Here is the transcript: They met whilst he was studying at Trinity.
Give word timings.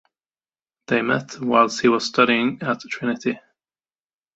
They 0.87 1.03
met 1.03 1.39
whilst 1.39 1.81
he 1.81 1.87
was 1.87 2.05
studying 2.07 2.57
at 2.63 2.79
Trinity. 2.81 3.37